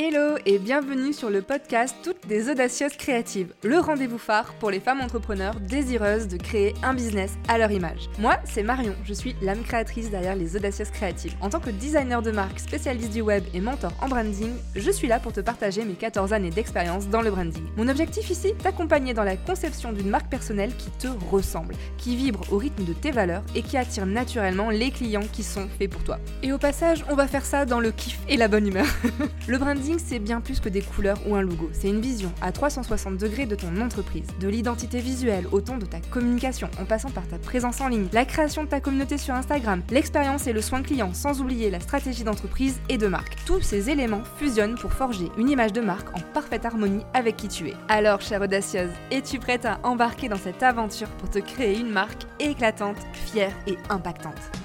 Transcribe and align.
Hello 0.00 0.36
et 0.46 0.60
bienvenue 0.60 1.12
sur 1.12 1.28
le 1.28 1.42
podcast 1.42 1.96
Toutes 2.04 2.24
des 2.28 2.48
audacieuses 2.48 2.96
créatives, 2.96 3.52
le 3.64 3.80
rendez-vous 3.80 4.16
phare 4.16 4.54
pour 4.60 4.70
les 4.70 4.78
femmes 4.78 5.00
entrepreneurs 5.00 5.58
désireuses 5.58 6.28
de 6.28 6.36
créer 6.36 6.72
un 6.84 6.94
business 6.94 7.32
à 7.48 7.58
leur 7.58 7.72
image. 7.72 8.08
Moi, 8.20 8.36
c'est 8.44 8.62
Marion, 8.62 8.94
je 9.02 9.12
suis 9.12 9.34
l'âme 9.42 9.64
créatrice 9.64 10.08
derrière 10.08 10.36
les 10.36 10.54
audacieuses 10.54 10.92
créatives. 10.92 11.34
En 11.40 11.50
tant 11.50 11.58
que 11.58 11.70
designer 11.70 12.22
de 12.22 12.30
marque, 12.30 12.60
spécialiste 12.60 13.12
du 13.12 13.22
web 13.22 13.42
et 13.54 13.60
mentor 13.60 13.90
en 14.00 14.06
branding, 14.06 14.52
je 14.76 14.90
suis 14.92 15.08
là 15.08 15.18
pour 15.18 15.32
te 15.32 15.40
partager 15.40 15.84
mes 15.84 15.94
14 15.94 16.32
années 16.32 16.50
d'expérience 16.50 17.08
dans 17.08 17.20
le 17.20 17.32
branding. 17.32 17.64
Mon 17.76 17.88
objectif 17.88 18.30
ici, 18.30 18.54
t'accompagner 18.62 19.14
dans 19.14 19.24
la 19.24 19.36
conception 19.36 19.90
d'une 19.90 20.10
marque 20.10 20.30
personnelle 20.30 20.76
qui 20.78 20.92
te 20.92 21.08
ressemble, 21.28 21.74
qui 21.96 22.14
vibre 22.14 22.44
au 22.52 22.58
rythme 22.58 22.84
de 22.84 22.92
tes 22.92 23.10
valeurs 23.10 23.42
et 23.56 23.62
qui 23.62 23.76
attire 23.76 24.06
naturellement 24.06 24.70
les 24.70 24.92
clients 24.92 25.26
qui 25.32 25.42
sont 25.42 25.66
faits 25.76 25.90
pour 25.90 26.04
toi. 26.04 26.20
Et 26.44 26.52
au 26.52 26.58
passage, 26.58 27.04
on 27.10 27.16
va 27.16 27.26
faire 27.26 27.44
ça 27.44 27.64
dans 27.64 27.80
le 27.80 27.90
kiff 27.90 28.20
et 28.28 28.36
la 28.36 28.46
bonne 28.46 28.68
humeur. 28.68 28.86
le 29.48 29.58
branding 29.58 29.87
c'est 29.96 30.18
bien 30.18 30.42
plus 30.42 30.60
que 30.60 30.68
des 30.68 30.82
couleurs 30.82 31.18
ou 31.26 31.34
un 31.36 31.40
logo. 31.40 31.70
C'est 31.72 31.88
une 31.88 32.00
vision 32.00 32.30
à 32.42 32.52
360 32.52 33.16
degrés 33.16 33.46
de 33.46 33.54
ton 33.54 33.80
entreprise, 33.80 34.26
de 34.38 34.48
l'identité 34.48 35.00
visuelle 35.00 35.46
au 35.52 35.62
ton 35.62 35.78
de 35.78 35.86
ta 35.86 36.00
communication, 36.00 36.68
en 36.78 36.84
passant 36.84 37.10
par 37.10 37.26
ta 37.26 37.38
présence 37.38 37.80
en 37.80 37.88
ligne, 37.88 38.08
la 38.12 38.26
création 38.26 38.64
de 38.64 38.68
ta 38.68 38.80
communauté 38.80 39.16
sur 39.16 39.34
Instagram, 39.34 39.82
l'expérience 39.90 40.46
et 40.46 40.52
le 40.52 40.60
soin 40.60 40.82
client, 40.82 41.14
sans 41.14 41.40
oublier 41.40 41.70
la 41.70 41.80
stratégie 41.80 42.24
d'entreprise 42.24 42.80
et 42.88 42.98
de 42.98 43.06
marque. 43.06 43.36
Tous 43.46 43.62
ces 43.62 43.88
éléments 43.88 44.24
fusionnent 44.36 44.74
pour 44.74 44.92
forger 44.92 45.28
une 45.38 45.48
image 45.48 45.72
de 45.72 45.80
marque 45.80 46.14
en 46.16 46.20
parfaite 46.34 46.66
harmonie 46.66 47.04
avec 47.14 47.36
qui 47.36 47.48
tu 47.48 47.68
es. 47.68 47.74
Alors, 47.88 48.20
chère 48.20 48.42
audacieuse, 48.42 48.90
es-tu 49.10 49.38
prête 49.38 49.64
à 49.64 49.78
embarquer 49.84 50.28
dans 50.28 50.36
cette 50.36 50.62
aventure 50.62 51.08
pour 51.18 51.30
te 51.30 51.38
créer 51.38 51.78
une 51.78 51.90
marque 51.90 52.24
éclatante, 52.40 52.98
fière 53.12 53.54
et 53.66 53.76
impactante? 53.88 54.57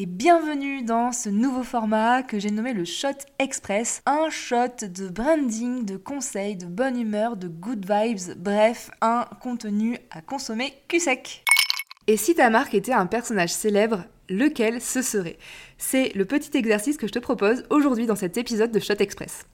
Et 0.00 0.06
bienvenue 0.06 0.82
dans 0.82 1.10
ce 1.10 1.28
nouveau 1.28 1.64
format 1.64 2.22
que 2.22 2.38
j'ai 2.38 2.52
nommé 2.52 2.72
le 2.72 2.84
Shot 2.84 3.18
Express. 3.40 4.00
Un 4.06 4.30
shot 4.30 4.86
de 4.86 5.08
branding, 5.08 5.84
de 5.84 5.96
conseils, 5.96 6.54
de 6.54 6.66
bonne 6.66 7.00
humeur, 7.00 7.36
de 7.36 7.48
good 7.48 7.84
vibes, 7.84 8.36
bref, 8.36 8.92
un 9.00 9.26
contenu 9.42 9.98
à 10.12 10.22
consommer 10.22 10.72
cul 10.86 11.00
sec. 11.00 11.44
Et 12.06 12.16
si 12.16 12.36
ta 12.36 12.48
marque 12.48 12.74
était 12.74 12.92
un 12.92 13.06
personnage 13.06 13.50
célèbre, 13.50 14.04
lequel 14.28 14.80
ce 14.80 15.02
serait? 15.02 15.36
C'est 15.78 16.14
le 16.14 16.24
petit 16.24 16.56
exercice 16.56 16.96
que 16.96 17.08
je 17.08 17.12
te 17.12 17.18
propose 17.18 17.64
aujourd'hui 17.68 18.06
dans 18.06 18.14
cet 18.14 18.36
épisode 18.36 18.70
de 18.70 18.78
Shot 18.78 18.94
Express. 19.00 19.46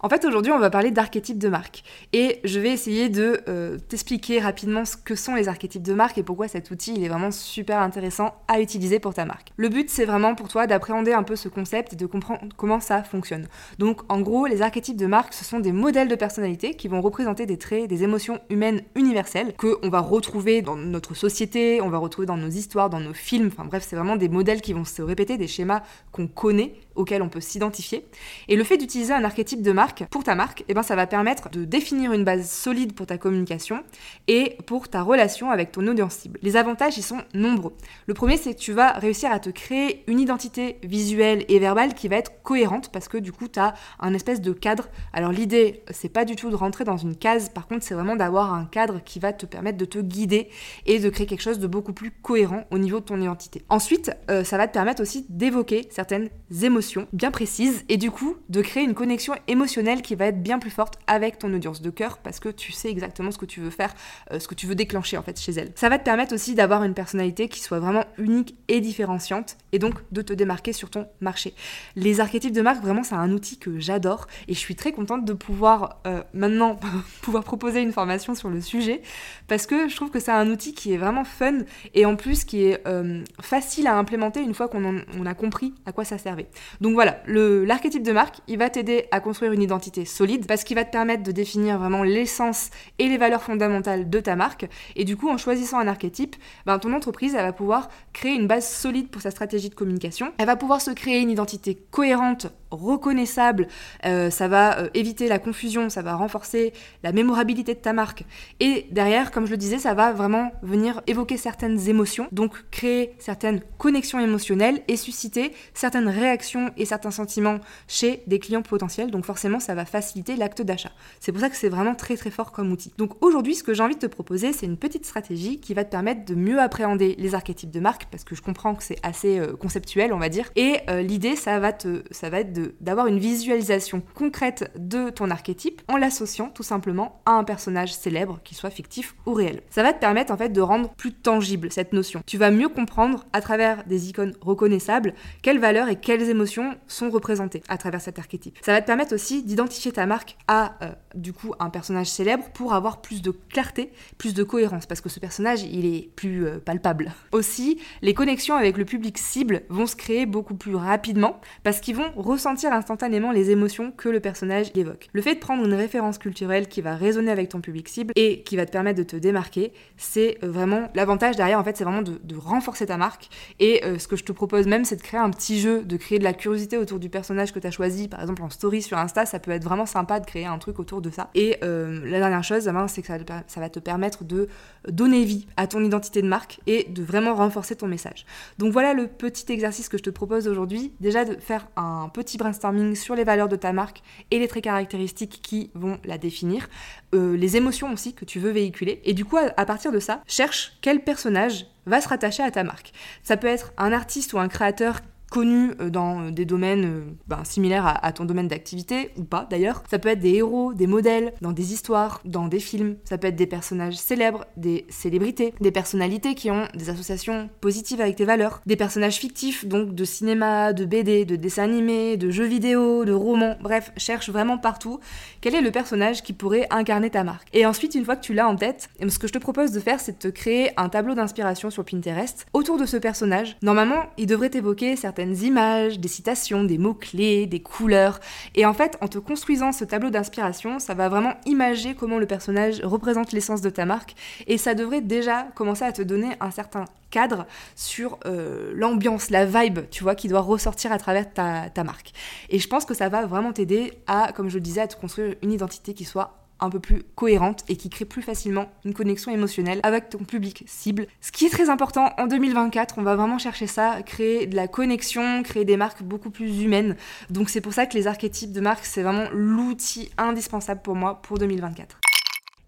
En 0.00 0.08
fait, 0.08 0.24
aujourd'hui, 0.24 0.52
on 0.52 0.60
va 0.60 0.70
parler 0.70 0.92
d'archétypes 0.92 1.38
de 1.38 1.48
marque. 1.48 1.82
Et 2.12 2.38
je 2.44 2.60
vais 2.60 2.70
essayer 2.70 3.08
de 3.08 3.40
euh, 3.48 3.78
t'expliquer 3.88 4.38
rapidement 4.38 4.84
ce 4.84 4.96
que 4.96 5.16
sont 5.16 5.34
les 5.34 5.48
archétypes 5.48 5.82
de 5.82 5.92
marque 5.92 6.18
et 6.18 6.22
pourquoi 6.22 6.46
cet 6.46 6.70
outil, 6.70 6.94
il 6.94 7.02
est 7.02 7.08
vraiment 7.08 7.32
super 7.32 7.80
intéressant 7.80 8.40
à 8.46 8.60
utiliser 8.60 9.00
pour 9.00 9.12
ta 9.12 9.24
marque. 9.24 9.48
Le 9.56 9.68
but, 9.68 9.90
c'est 9.90 10.04
vraiment 10.04 10.36
pour 10.36 10.46
toi 10.46 10.68
d'appréhender 10.68 11.12
un 11.12 11.24
peu 11.24 11.34
ce 11.34 11.48
concept 11.48 11.94
et 11.94 11.96
de 11.96 12.06
comprendre 12.06 12.42
comment 12.56 12.78
ça 12.78 13.02
fonctionne. 13.02 13.48
Donc, 13.80 14.00
en 14.08 14.20
gros, 14.20 14.46
les 14.46 14.62
archétypes 14.62 14.96
de 14.96 15.06
marque, 15.06 15.34
ce 15.34 15.44
sont 15.44 15.58
des 15.58 15.72
modèles 15.72 16.08
de 16.08 16.14
personnalité 16.14 16.74
qui 16.74 16.86
vont 16.86 17.00
représenter 17.00 17.44
des 17.44 17.58
traits, 17.58 17.88
des 17.88 18.04
émotions 18.04 18.38
humaines 18.50 18.82
universelles 18.94 19.54
qu'on 19.56 19.88
va 19.88 20.00
retrouver 20.00 20.62
dans 20.62 20.76
notre 20.76 21.14
société, 21.14 21.80
on 21.80 21.88
va 21.88 21.98
retrouver 21.98 22.26
dans 22.26 22.36
nos 22.36 22.50
histoires, 22.50 22.88
dans 22.88 23.00
nos 23.00 23.14
films. 23.14 23.48
Enfin 23.48 23.64
bref, 23.64 23.84
c'est 23.84 23.96
vraiment 23.96 24.14
des 24.14 24.28
modèles 24.28 24.60
qui 24.60 24.74
vont 24.74 24.84
se 24.84 25.02
répéter, 25.02 25.38
des 25.38 25.48
schémas 25.48 25.82
qu'on 26.12 26.28
connaît 26.28 26.74
auxquels 26.98 27.22
on 27.22 27.28
peut 27.28 27.40
s'identifier. 27.40 28.04
Et 28.48 28.56
le 28.56 28.64
fait 28.64 28.76
d'utiliser 28.76 29.14
un 29.14 29.24
archétype 29.24 29.62
de 29.62 29.72
marque 29.72 30.04
pour 30.10 30.24
ta 30.24 30.34
marque, 30.34 30.64
eh 30.68 30.74
ben, 30.74 30.82
ça 30.82 30.96
va 30.96 31.06
permettre 31.06 31.48
de 31.48 31.64
définir 31.64 32.12
une 32.12 32.24
base 32.24 32.50
solide 32.50 32.92
pour 32.92 33.06
ta 33.06 33.16
communication 33.16 33.82
et 34.26 34.58
pour 34.66 34.88
ta 34.88 35.02
relation 35.02 35.50
avec 35.50 35.72
ton 35.72 35.86
audience 35.86 36.14
cible. 36.14 36.38
Les 36.42 36.56
avantages, 36.56 36.98
ils 36.98 37.02
sont 37.02 37.22
nombreux. 37.34 37.72
Le 38.06 38.14
premier, 38.14 38.36
c'est 38.36 38.54
que 38.54 38.58
tu 38.58 38.72
vas 38.72 38.92
réussir 38.92 39.30
à 39.30 39.38
te 39.38 39.50
créer 39.50 40.02
une 40.08 40.20
identité 40.20 40.78
visuelle 40.82 41.44
et 41.48 41.58
verbale 41.58 41.94
qui 41.94 42.08
va 42.08 42.16
être 42.16 42.42
cohérente 42.42 42.90
parce 42.92 43.08
que 43.08 43.18
du 43.18 43.32
coup, 43.32 43.48
tu 43.48 43.60
as 43.60 43.74
un 44.00 44.12
espèce 44.12 44.40
de 44.40 44.52
cadre. 44.52 44.88
Alors 45.12 45.32
l'idée, 45.32 45.82
c'est 45.90 46.08
pas 46.08 46.24
du 46.24 46.34
tout 46.34 46.50
de 46.50 46.56
rentrer 46.56 46.84
dans 46.84 46.96
une 46.96 47.16
case, 47.16 47.48
par 47.48 47.68
contre, 47.68 47.84
c'est 47.84 47.94
vraiment 47.94 48.16
d'avoir 48.16 48.52
un 48.52 48.64
cadre 48.64 49.00
qui 49.04 49.20
va 49.20 49.32
te 49.32 49.46
permettre 49.46 49.78
de 49.78 49.84
te 49.84 49.98
guider 49.98 50.48
et 50.86 50.98
de 50.98 51.08
créer 51.08 51.26
quelque 51.26 51.42
chose 51.42 51.58
de 51.58 51.66
beaucoup 51.66 51.92
plus 51.92 52.10
cohérent 52.10 52.64
au 52.70 52.78
niveau 52.78 53.00
de 53.00 53.04
ton 53.04 53.20
identité. 53.20 53.62
Ensuite, 53.68 54.10
euh, 54.30 54.44
ça 54.44 54.56
va 54.56 54.66
te 54.66 54.72
permettre 54.72 55.00
aussi 55.00 55.26
d'évoquer 55.28 55.86
certaines 55.90 56.28
émotions 56.62 56.87
bien 57.12 57.30
précise 57.30 57.84
et 57.88 57.96
du 57.96 58.10
coup 58.10 58.36
de 58.48 58.62
créer 58.62 58.84
une 58.84 58.94
connexion 58.94 59.34
émotionnelle 59.46 60.02
qui 60.02 60.14
va 60.14 60.26
être 60.26 60.42
bien 60.42 60.58
plus 60.58 60.70
forte 60.70 60.98
avec 61.06 61.38
ton 61.38 61.52
audience 61.52 61.82
de 61.82 61.90
cœur 61.90 62.18
parce 62.18 62.40
que 62.40 62.48
tu 62.48 62.72
sais 62.72 62.90
exactement 62.90 63.30
ce 63.30 63.38
que 63.38 63.46
tu 63.46 63.60
veux 63.60 63.70
faire, 63.70 63.94
euh, 64.32 64.38
ce 64.38 64.48
que 64.48 64.54
tu 64.54 64.66
veux 64.66 64.74
déclencher 64.74 65.16
en 65.16 65.22
fait 65.22 65.38
chez 65.38 65.52
elle. 65.52 65.72
Ça 65.74 65.88
va 65.88 65.98
te 65.98 66.04
permettre 66.04 66.34
aussi 66.34 66.54
d'avoir 66.54 66.84
une 66.84 66.94
personnalité 66.94 67.48
qui 67.48 67.60
soit 67.60 67.78
vraiment 67.78 68.04
unique 68.18 68.54
et 68.68 68.80
différenciante 68.80 69.56
et 69.72 69.78
donc 69.78 69.94
de 70.12 70.22
te 70.22 70.32
démarquer 70.32 70.72
sur 70.72 70.90
ton 70.90 71.06
marché. 71.20 71.54
Les 71.96 72.20
archétypes 72.20 72.54
de 72.54 72.62
marque, 72.62 72.82
vraiment 72.82 73.02
c'est 73.02 73.14
un 73.14 73.32
outil 73.32 73.58
que 73.58 73.78
j'adore 73.78 74.26
et 74.46 74.54
je 74.54 74.58
suis 74.58 74.76
très 74.76 74.92
contente 74.92 75.24
de 75.24 75.32
pouvoir 75.32 76.00
euh, 76.06 76.22
maintenant 76.32 76.78
pouvoir 77.22 77.44
proposer 77.44 77.80
une 77.80 77.92
formation 77.92 78.34
sur 78.34 78.48
le 78.48 78.60
sujet 78.60 79.02
parce 79.46 79.66
que 79.66 79.88
je 79.88 79.96
trouve 79.96 80.10
que 80.10 80.20
c'est 80.20 80.32
un 80.32 80.48
outil 80.50 80.74
qui 80.74 80.92
est 80.92 80.98
vraiment 80.98 81.24
fun 81.24 81.58
et 81.94 82.06
en 82.06 82.16
plus 82.16 82.44
qui 82.44 82.64
est 82.64 82.86
euh, 82.86 83.22
facile 83.40 83.86
à 83.86 83.96
implémenter 83.96 84.40
une 84.40 84.54
fois 84.54 84.68
qu'on 84.68 85.02
on 85.18 85.26
a 85.26 85.34
compris 85.34 85.74
à 85.86 85.92
quoi 85.92 86.04
ça 86.04 86.18
servait. 86.18 86.48
Donc 86.80 86.94
voilà, 86.94 87.20
l'archétype 87.26 88.02
de 88.02 88.12
marque, 88.12 88.36
il 88.46 88.58
va 88.58 88.70
t'aider 88.70 89.06
à 89.10 89.20
construire 89.20 89.52
une 89.52 89.62
identité 89.62 90.04
solide 90.04 90.46
parce 90.46 90.64
qu'il 90.64 90.76
va 90.76 90.84
te 90.84 90.92
permettre 90.92 91.22
de 91.22 91.32
définir 91.32 91.78
vraiment 91.78 92.02
l'essence 92.02 92.70
et 92.98 93.08
les 93.08 93.18
valeurs 93.18 93.42
fondamentales 93.42 94.08
de 94.08 94.20
ta 94.20 94.36
marque. 94.36 94.66
Et 94.94 95.04
du 95.04 95.16
coup, 95.16 95.28
en 95.28 95.38
choisissant 95.38 95.78
un 95.78 95.88
archétype, 95.88 96.36
ben, 96.66 96.78
ton 96.78 96.92
entreprise, 96.92 97.34
elle 97.34 97.44
va 97.44 97.52
pouvoir 97.52 97.88
créer 98.12 98.34
une 98.34 98.46
base 98.46 98.68
solide 98.68 99.08
pour 99.08 99.22
sa 99.22 99.30
stratégie 99.30 99.70
de 99.70 99.74
communication. 99.74 100.32
Elle 100.38 100.46
va 100.46 100.56
pouvoir 100.56 100.80
se 100.80 100.90
créer 100.90 101.20
une 101.20 101.30
identité 101.30 101.76
cohérente 101.90 102.48
reconnaissable, 102.70 103.68
euh, 104.04 104.30
ça 104.30 104.48
va 104.48 104.78
euh, 104.78 104.88
éviter 104.94 105.28
la 105.28 105.38
confusion, 105.38 105.88
ça 105.88 106.02
va 106.02 106.14
renforcer 106.14 106.72
la 107.02 107.12
mémorabilité 107.12 107.74
de 107.74 107.80
ta 107.80 107.92
marque. 107.92 108.24
Et 108.60 108.86
derrière, 108.90 109.30
comme 109.30 109.46
je 109.46 109.52
le 109.52 109.56
disais, 109.56 109.78
ça 109.78 109.94
va 109.94 110.12
vraiment 110.12 110.52
venir 110.62 111.02
évoquer 111.06 111.36
certaines 111.36 111.88
émotions, 111.88 112.28
donc 112.32 112.52
créer 112.70 113.14
certaines 113.18 113.60
connexions 113.78 114.20
émotionnelles 114.20 114.82
et 114.88 114.96
susciter 114.96 115.52
certaines 115.74 116.08
réactions 116.08 116.70
et 116.76 116.84
certains 116.84 117.10
sentiments 117.10 117.58
chez 117.86 118.22
des 118.26 118.38
clients 118.38 118.62
potentiels. 118.62 119.10
Donc 119.10 119.24
forcément, 119.24 119.60
ça 119.60 119.74
va 119.74 119.84
faciliter 119.84 120.36
l'acte 120.36 120.62
d'achat. 120.62 120.92
C'est 121.20 121.32
pour 121.32 121.40
ça 121.40 121.50
que 121.50 121.56
c'est 121.56 121.68
vraiment 121.68 121.94
très 121.94 122.16
très 122.16 122.30
fort 122.30 122.52
comme 122.52 122.70
outil. 122.72 122.92
Donc 122.98 123.22
aujourd'hui, 123.22 123.54
ce 123.54 123.62
que 123.62 123.74
j'ai 123.74 123.82
envie 123.82 123.94
de 123.94 124.00
te 124.00 124.06
proposer, 124.06 124.52
c'est 124.52 124.66
une 124.66 124.76
petite 124.76 125.06
stratégie 125.06 125.60
qui 125.60 125.74
va 125.74 125.84
te 125.84 125.90
permettre 125.90 126.24
de 126.24 126.34
mieux 126.34 126.60
appréhender 126.60 127.14
les 127.18 127.34
archétypes 127.34 127.70
de 127.70 127.80
marque, 127.80 128.06
parce 128.10 128.24
que 128.24 128.34
je 128.34 128.42
comprends 128.42 128.74
que 128.74 128.82
c'est 128.82 128.98
assez 129.02 129.38
euh, 129.38 129.56
conceptuel, 129.56 130.12
on 130.12 130.18
va 130.18 130.28
dire. 130.28 130.50
Et 130.56 130.78
l'idée, 131.02 131.36
ça 131.36 131.58
va 131.58 131.72
te, 131.72 132.02
ça 132.10 132.30
va 132.30 132.40
être 132.40 132.52
d'avoir 132.80 133.06
une 133.06 133.18
visualisation 133.18 134.02
concrète 134.14 134.70
de 134.76 135.10
ton 135.10 135.30
archétype 135.30 135.82
en 135.88 135.96
l'associant 135.96 136.48
tout 136.48 136.62
simplement 136.62 137.20
à 137.26 137.32
un 137.32 137.44
personnage 137.44 137.94
célèbre, 137.94 138.40
qui 138.44 138.54
soit 138.54 138.70
fictif 138.70 139.14
ou 139.26 139.32
réel. 139.32 139.62
Ça 139.70 139.82
va 139.82 139.92
te 139.92 140.00
permettre 140.00 140.32
en 140.32 140.36
fait 140.36 140.50
de 140.50 140.60
rendre 140.60 140.90
plus 140.94 141.12
tangible 141.12 141.70
cette 141.70 141.92
notion. 141.92 142.22
Tu 142.26 142.38
vas 142.38 142.50
mieux 142.50 142.68
comprendre 142.68 143.26
à 143.32 143.40
travers 143.40 143.84
des 143.84 144.08
icônes 144.08 144.34
reconnaissables 144.40 145.14
quelles 145.42 145.58
valeurs 145.58 145.88
et 145.88 145.96
quelles 145.96 146.28
émotions 146.28 146.76
sont 146.86 147.10
représentées 147.10 147.62
à 147.68 147.78
travers 147.78 148.00
cet 148.00 148.18
archétype. 148.18 148.58
Ça 148.62 148.72
va 148.72 148.80
te 148.80 148.86
permettre 148.86 149.14
aussi 149.14 149.42
d'identifier 149.42 149.92
ta 149.92 150.06
marque 150.06 150.36
à 150.48 150.76
euh, 150.82 150.92
du 151.14 151.32
coup 151.32 151.54
un 151.58 151.70
personnage 151.70 152.08
célèbre 152.08 152.44
pour 152.54 152.74
avoir 152.74 153.00
plus 153.00 153.22
de 153.22 153.30
clarté, 153.30 153.92
plus 154.16 154.34
de 154.34 154.42
cohérence 154.42 154.86
parce 154.86 155.00
que 155.00 155.08
ce 155.08 155.20
personnage 155.20 155.62
il 155.62 155.86
est 155.86 156.10
plus 156.14 156.46
euh, 156.46 156.58
palpable. 156.58 157.12
Aussi, 157.32 157.80
les 158.02 158.14
connexions 158.14 158.54
avec 158.54 158.76
le 158.76 158.84
public 158.84 159.18
cible 159.18 159.62
vont 159.68 159.86
se 159.86 159.96
créer 159.96 160.26
beaucoup 160.26 160.54
plus 160.54 160.74
rapidement 160.74 161.40
parce 161.62 161.80
qu'ils 161.80 161.96
vont 161.96 162.10
ressentir 162.16 162.47
instantanément 162.48 163.32
les 163.32 163.50
émotions 163.50 163.92
que 163.92 164.08
le 164.08 164.20
personnage 164.20 164.70
évoque. 164.74 165.08
Le 165.12 165.22
fait 165.22 165.34
de 165.34 165.40
prendre 165.40 165.64
une 165.64 165.74
référence 165.74 166.18
culturelle 166.18 166.68
qui 166.68 166.80
va 166.80 166.94
résonner 166.94 167.30
avec 167.30 167.48
ton 167.48 167.60
public 167.60 167.88
cible 167.88 168.12
et 168.16 168.42
qui 168.42 168.56
va 168.56 168.66
te 168.66 168.72
permettre 168.72 168.98
de 168.98 169.04
te 169.04 169.16
démarquer, 169.16 169.72
c'est 169.96 170.38
euh, 170.42 170.50
vraiment 170.50 170.88
l'avantage 170.94 171.36
derrière 171.36 171.58
en 171.58 171.64
fait, 171.64 171.76
c'est 171.76 171.84
vraiment 171.84 172.02
de, 172.02 172.18
renforcer 172.38 172.86
ta 172.86 172.96
marque 172.96 173.28
et 173.58 173.82
ce 173.98 174.06
que 174.06 174.14
je 174.14 174.22
te 174.22 174.32
propose 174.32 174.66
même 174.66 174.84
c'est 174.84 174.96
de 174.96 175.02
créer 175.02 175.20
un 175.20 175.30
petit 175.30 175.58
jeu, 175.60 175.82
de 175.82 175.96
créer 175.96 176.18
de 176.18 176.24
la 176.24 176.32
curiosité 176.32 176.76
autour 176.76 176.98
du 176.98 177.08
personnage 177.08 177.52
que 177.52 177.58
tu 177.58 177.66
as 177.66 177.70
choisi, 177.70 178.08
par 178.08 178.20
exemple 178.20 178.42
en 178.42 178.50
story 178.50 178.80
sur 178.82 178.98
Insta, 178.98 179.26
ça 179.26 179.38
peut 179.38 179.50
être 179.50 179.64
vraiment 179.64 179.86
sympa 179.86 180.20
de 180.20 180.26
créer 180.26 180.46
un 180.46 180.58
truc 180.58 180.78
autour 180.78 181.00
de 181.00 181.10
ça. 181.10 181.30
Et 181.34 181.56
euh, 181.62 182.00
la 182.04 182.18
dernière 182.18 182.44
chose, 182.44 182.70
c'est 182.88 183.02
que 183.02 183.08
ça, 183.08 183.60
va 183.60 183.68
te 183.68 183.78
permettre 183.78 184.24
de 184.24 184.48
donner 184.88 185.24
vie 185.24 185.46
à 185.56 185.66
ton 185.66 185.82
identité 185.82 186.22
de 186.22 186.28
marque 186.28 186.60
et 186.66 186.84
de 186.84 187.02
vraiment 187.02 187.34
renforcer 187.34 187.76
ton 187.76 187.86
message. 187.86 188.24
Donc 188.58 188.72
voilà 188.72 188.94
le 188.94 189.06
petit 189.06 189.50
exercice 189.52 189.88
que 189.88 189.98
je 189.98 190.02
te 190.02 190.10
propose 190.10 190.48
aujourd'hui. 190.48 190.92
Déjà 191.00 191.24
de 191.24 191.36
faire 191.40 191.68
un 191.76 192.08
petit 192.08 192.37
brainstorming 192.38 192.94
sur 192.94 193.14
les 193.14 193.24
valeurs 193.24 193.48
de 193.48 193.56
ta 193.56 193.72
marque 193.72 194.02
et 194.30 194.38
les 194.38 194.48
traits 194.48 194.64
caractéristiques 194.64 195.40
qui 195.42 195.70
vont 195.74 195.98
la 196.04 196.16
définir, 196.16 196.68
euh, 197.14 197.36
les 197.36 197.56
émotions 197.56 197.92
aussi 197.92 198.14
que 198.14 198.24
tu 198.24 198.38
veux 198.38 198.50
véhiculer. 198.50 199.00
Et 199.04 199.12
du 199.12 199.24
coup, 199.24 199.36
à 199.36 199.66
partir 199.66 199.92
de 199.92 199.98
ça, 199.98 200.22
cherche 200.26 200.78
quel 200.80 201.04
personnage 201.04 201.66
va 201.86 202.00
se 202.00 202.08
rattacher 202.08 202.42
à 202.42 202.50
ta 202.50 202.64
marque. 202.64 202.92
Ça 203.22 203.36
peut 203.36 203.46
être 203.46 203.72
un 203.76 203.92
artiste 203.92 204.32
ou 204.32 204.38
un 204.38 204.48
créateur 204.48 205.00
connus 205.30 205.72
euh, 205.80 205.90
dans 205.90 206.30
des 206.30 206.44
domaines 206.44 206.84
euh, 206.84 207.04
ben, 207.26 207.44
similaires 207.44 207.86
à, 207.86 208.04
à 208.04 208.12
ton 208.12 208.24
domaine 208.24 208.48
d'activité, 208.48 209.10
ou 209.16 209.24
pas 209.24 209.46
d'ailleurs. 209.50 209.82
Ça 209.90 209.98
peut 209.98 210.08
être 210.08 210.20
des 210.20 210.34
héros, 210.34 210.74
des 210.74 210.86
modèles, 210.86 211.32
dans 211.40 211.52
des 211.52 211.72
histoires, 211.72 212.20
dans 212.24 212.48
des 212.48 212.60
films. 212.60 212.96
Ça 213.04 213.18
peut 213.18 213.28
être 213.28 213.36
des 213.36 213.46
personnages 213.46 213.96
célèbres, 213.96 214.46
des 214.56 214.86
célébrités, 214.88 215.54
des 215.60 215.70
personnalités 215.70 216.34
qui 216.34 216.50
ont 216.50 216.66
des 216.74 216.90
associations 216.90 217.48
positives 217.60 218.00
avec 218.00 218.16
tes 218.16 218.24
valeurs, 218.24 218.60
des 218.66 218.76
personnages 218.76 219.16
fictifs, 219.16 219.66
donc 219.66 219.94
de 219.94 220.04
cinéma, 220.04 220.72
de 220.72 220.84
BD, 220.84 221.24
de 221.24 221.36
dessins 221.36 221.64
animés, 221.64 222.16
de 222.16 222.30
jeux 222.30 222.46
vidéo, 222.46 223.04
de 223.04 223.12
romans, 223.12 223.56
bref, 223.60 223.92
cherche 223.96 224.30
vraiment 224.30 224.58
partout 224.58 225.00
quel 225.40 225.54
est 225.54 225.60
le 225.60 225.70
personnage 225.70 226.22
qui 226.22 226.32
pourrait 226.32 226.66
incarner 226.70 227.10
ta 227.10 227.24
marque. 227.24 227.48
Et 227.52 227.66
ensuite, 227.66 227.94
une 227.94 228.04
fois 228.04 228.16
que 228.16 228.24
tu 228.24 228.34
l'as 228.34 228.48
en 228.48 228.56
tête, 228.56 228.88
ce 229.06 229.18
que 229.18 229.26
je 229.26 229.32
te 229.32 229.38
propose 229.38 229.72
de 229.72 229.80
faire, 229.80 230.00
c'est 230.00 230.12
de 230.12 230.18
te 230.18 230.28
créer 230.28 230.70
un 230.76 230.88
tableau 230.88 231.14
d'inspiration 231.14 231.70
sur 231.70 231.84
Pinterest 231.84 232.46
autour 232.52 232.78
de 232.78 232.86
ce 232.86 232.96
personnage. 232.96 233.56
Normalement, 233.62 234.04
il 234.16 234.26
devrait 234.26 234.50
évoquer 234.54 234.96
images, 235.26 235.98
des 235.98 236.08
citations, 236.08 236.64
des 236.64 236.78
mots-clés, 236.78 237.46
des 237.46 237.60
couleurs. 237.60 238.20
Et 238.54 238.66
en 238.66 238.74
fait, 238.74 238.96
en 239.00 239.08
te 239.08 239.18
construisant 239.18 239.72
ce 239.72 239.84
tableau 239.84 240.10
d'inspiration, 240.10 240.78
ça 240.78 240.94
va 240.94 241.08
vraiment 241.08 241.34
imager 241.46 241.94
comment 241.94 242.18
le 242.18 242.26
personnage 242.26 242.80
représente 242.82 243.32
l'essence 243.32 243.60
de 243.60 243.70
ta 243.70 243.84
marque. 243.84 244.14
Et 244.46 244.58
ça 244.58 244.74
devrait 244.74 245.00
déjà 245.00 245.48
commencer 245.54 245.84
à 245.84 245.92
te 245.92 246.02
donner 246.02 246.30
un 246.40 246.50
certain 246.50 246.84
cadre 247.10 247.46
sur 247.74 248.18
euh, 248.26 248.72
l'ambiance, 248.74 249.30
la 249.30 249.46
vibe, 249.46 249.80
tu 249.90 250.02
vois, 250.02 250.14
qui 250.14 250.28
doit 250.28 250.40
ressortir 250.40 250.92
à 250.92 250.98
travers 250.98 251.32
ta, 251.32 251.70
ta 251.70 251.84
marque. 251.84 252.12
Et 252.50 252.58
je 252.58 252.68
pense 252.68 252.84
que 252.84 252.94
ça 252.94 253.08
va 253.08 253.26
vraiment 253.26 253.52
t'aider 253.52 253.92
à, 254.06 254.32
comme 254.32 254.48
je 254.48 254.54
le 254.54 254.60
disais, 254.60 254.82
à 254.82 254.86
te 254.86 254.96
construire 254.96 255.34
une 255.42 255.52
identité 255.52 255.94
qui 255.94 256.04
soit 256.04 256.47
un 256.60 256.70
peu 256.70 256.80
plus 256.80 257.02
cohérente 257.14 257.64
et 257.68 257.76
qui 257.76 257.90
crée 257.90 258.04
plus 258.04 258.22
facilement 258.22 258.66
une 258.84 258.94
connexion 258.94 259.32
émotionnelle 259.32 259.80
avec 259.82 260.08
ton 260.10 260.18
public 260.18 260.64
cible. 260.66 261.06
Ce 261.20 261.32
qui 261.32 261.46
est 261.46 261.50
très 261.50 261.70
important 261.70 262.10
en 262.18 262.26
2024, 262.26 262.98
on 262.98 263.02
va 263.02 263.16
vraiment 263.16 263.38
chercher 263.38 263.66
ça, 263.66 264.02
créer 264.02 264.46
de 264.46 264.56
la 264.56 264.68
connexion, 264.68 265.42
créer 265.42 265.64
des 265.64 265.76
marques 265.76 266.02
beaucoup 266.02 266.30
plus 266.30 266.62
humaines. 266.62 266.96
Donc 267.30 267.50
c'est 267.50 267.60
pour 267.60 267.72
ça 267.72 267.86
que 267.86 267.94
les 267.94 268.06
archétypes 268.06 268.52
de 268.52 268.60
marque, 268.60 268.84
c'est 268.84 269.02
vraiment 269.02 269.28
l'outil 269.32 270.10
indispensable 270.18 270.82
pour 270.82 270.94
moi 270.94 271.20
pour 271.22 271.38
2024. 271.38 271.98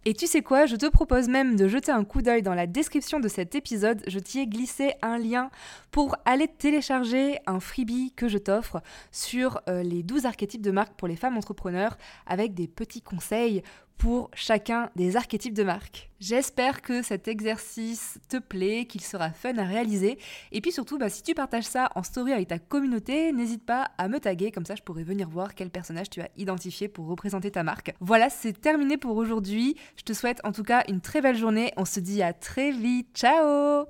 Et 0.06 0.14
tu 0.14 0.26
sais 0.26 0.40
quoi, 0.40 0.64
je 0.64 0.76
te 0.76 0.86
propose 0.86 1.28
même 1.28 1.56
de 1.56 1.68
jeter 1.68 1.92
un 1.92 2.04
coup 2.04 2.22
d'œil 2.22 2.40
dans 2.40 2.54
la 2.54 2.66
description 2.66 3.20
de 3.20 3.28
cet 3.28 3.54
épisode. 3.54 4.02
Je 4.06 4.18
t'y 4.18 4.38
ai 4.38 4.46
glissé 4.46 4.94
un 5.02 5.18
lien 5.18 5.50
pour 5.90 6.16
aller 6.24 6.48
télécharger 6.48 7.38
un 7.46 7.60
freebie 7.60 8.14
que 8.16 8.26
je 8.26 8.38
t'offre 8.38 8.80
sur 9.12 9.60
euh, 9.68 9.82
les 9.82 10.02
12 10.02 10.24
archétypes 10.24 10.62
de 10.62 10.70
marque 10.70 10.94
pour 10.94 11.06
les 11.06 11.16
femmes 11.16 11.36
entrepreneurs 11.36 11.98
avec 12.26 12.54
des 12.54 12.66
petits 12.66 13.02
conseils 13.02 13.62
pour 14.00 14.30
chacun 14.34 14.88
des 14.96 15.16
archétypes 15.16 15.52
de 15.52 15.62
marque. 15.62 16.08
J'espère 16.20 16.80
que 16.80 17.02
cet 17.02 17.28
exercice 17.28 18.18
te 18.30 18.38
plaît, 18.38 18.86
qu'il 18.86 19.02
sera 19.02 19.30
fun 19.30 19.56
à 19.58 19.64
réaliser. 19.64 20.18
Et 20.52 20.62
puis 20.62 20.72
surtout, 20.72 20.98
bah, 20.98 21.10
si 21.10 21.22
tu 21.22 21.34
partages 21.34 21.64
ça 21.64 21.90
en 21.94 22.02
story 22.02 22.32
avec 22.32 22.48
ta 22.48 22.58
communauté, 22.58 23.30
n'hésite 23.32 23.64
pas 23.64 23.90
à 23.98 24.08
me 24.08 24.18
taguer, 24.18 24.52
comme 24.52 24.64
ça 24.64 24.74
je 24.74 24.82
pourrai 24.82 25.04
venir 25.04 25.28
voir 25.28 25.54
quel 25.54 25.68
personnage 25.68 26.08
tu 26.08 26.22
as 26.22 26.30
identifié 26.38 26.88
pour 26.88 27.06
représenter 27.08 27.50
ta 27.50 27.62
marque. 27.62 27.92
Voilà, 28.00 28.30
c'est 28.30 28.58
terminé 28.58 28.96
pour 28.96 29.16
aujourd'hui. 29.16 29.76
Je 29.96 30.02
te 30.02 30.14
souhaite 30.14 30.40
en 30.44 30.52
tout 30.52 30.64
cas 30.64 30.82
une 30.88 31.02
très 31.02 31.20
belle 31.20 31.36
journée. 31.36 31.72
On 31.76 31.84
se 31.84 32.00
dit 32.00 32.22
à 32.22 32.32
très 32.32 32.72
vite. 32.72 33.08
Ciao 33.14 33.84